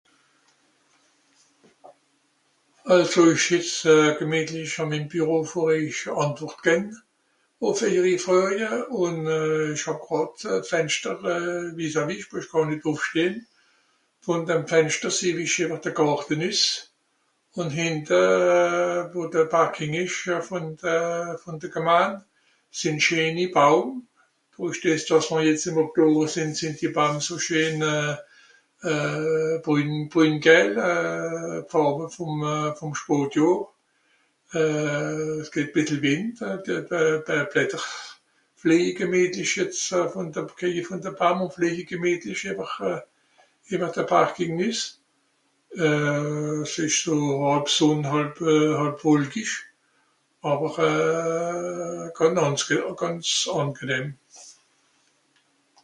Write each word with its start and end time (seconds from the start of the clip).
Àlso 2.93 3.21
ìch 3.33 3.43
sìtz 3.47 3.73
gemìetlich 4.17 4.75
àn 4.81 4.89
mim 4.91 5.05
Büro 5.11 5.35
fer 5.51 5.67
èich 5.77 5.99
Àntwort 6.23 6.59
gänn. 6.65 6.83
Ùff 7.67 7.79
èiri 7.87 8.15
Fröje, 8.23 8.71
ùn 9.01 9.15
euh... 9.37 9.67
ìch 9.73 9.85
hàb 9.89 9.99
gràd 10.05 10.29
zem 10.43 10.61
Fenschter 10.69 11.17
vis-à-vis, 11.77 12.19
ìch 12.21 12.29
mues 12.33 12.47
gàr 12.51 12.63
nìt 12.69 12.83
ùffstehn. 12.91 13.33
Vù 14.23 14.31
dem 14.49 14.61
Fenschter 14.71 15.09
seh-w-ich 15.17 15.55
de 15.83 15.91
Gàrte 15.99 16.35
nüss. 16.41 16.61
Ùn 17.59 17.69
hìnte 17.77 18.21
wo 19.13 19.21
de 19.33 19.41
Parking 19.53 19.93
ìsch 20.03 20.19
euh... 20.31 20.41
vùn 20.49 20.65
de... 20.83 20.95
vùn 21.43 21.59
de 21.61 21.67
Geman 21.75 22.11
sìnn 22.79 22.97
scheeni 23.05 23.45
Baum.(...) 23.57 23.87
dàss 24.61 25.09
mr 25.31 25.39
jetz 25.47 25.63
ìm 25.69 25.75
Oktower 25.83 26.27
sìnn 26.29 26.51
sìnn 26.57 26.73
die 26.79 26.89
Bam 26.97 27.15
so 27.27 27.35
scheen 27.45 27.81
euh... 27.93 28.15
Brün 30.13 30.37
Gäll, 30.45 30.75
d'Fàrwe 31.69 32.05
wùm 32.17 32.43
euh... 32.43 32.73
vùm 32.79 32.91
Spotjohr. 33.01 33.63
Euh... 34.61 35.41
s'gìbbt 35.49 35.73
bìssel 35.73 35.99
Wìnd 36.05 36.41
hein 36.45 36.57
de... 36.67 36.75
de... 36.91 37.01
de 37.25 37.37
Blätter 37.53 37.81
flìeje 38.61 38.97
gemìtlich 38.99 39.53
jetz 39.61 39.81
vùn 40.13 40.29
de.... 40.35 40.41
kéie 40.59 40.83
vùn 40.89 41.01
de 41.07 41.15
Bam 41.23 41.39
ùn 41.47 41.53
flìeje 41.57 41.85
gemìtlich 41.89 42.45
ìwer... 42.53 42.99
ìwer 43.73 43.91
de 43.97 44.03
Parking 44.13 44.57
nüss. 44.61 44.85
Euh... 45.89 46.61
s'ìsch 46.75 47.01
so 47.07 47.15
hàlb 47.47 47.73
Sùnn 47.79 48.03
hàlb 48.13 48.37
euh... 48.45 48.71
hàlb 48.77 48.99
Wolkisch. 49.09 49.57
Àwer 50.49 50.75
euh... 50.91 52.09
gànz... 52.21 52.69
gànz 52.97 53.27
àngenehm. 53.59 54.07